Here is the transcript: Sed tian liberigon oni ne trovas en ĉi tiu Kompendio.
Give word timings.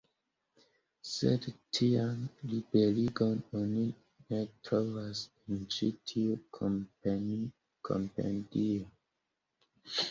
Sed 1.09 1.43
tian 1.77 2.23
liberigon 2.53 3.43
oni 3.61 3.85
ne 4.33 4.41
trovas 4.69 5.23
en 5.51 5.61
ĉi 5.77 5.91
tiu 6.15 6.41
Kompendio. 6.61 8.95